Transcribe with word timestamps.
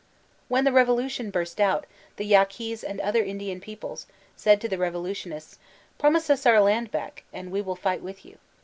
When 0.47 0.63
the 0.63 0.71
revolution 0.71 1.29
burst 1.29 1.61
out, 1.61 1.85
the 2.15 2.25
Yaqub 2.27 2.83
and 2.83 2.99
other 3.01 3.23
Indian 3.23 3.61
peoples, 3.61 4.07
said 4.35 4.59
to 4.61 4.67
the 4.67 4.79
revolutionbts: 4.79 5.59
''Promise 5.99 6.31
us 6.31 6.47
oor 6.47 6.59
lands 6.59 6.89
back, 6.89 7.23
and 7.31 7.51
we 7.51 7.61
mil 7.61 7.75
fight 7.75 8.01
with 8.01 8.25
you." 8.25 8.39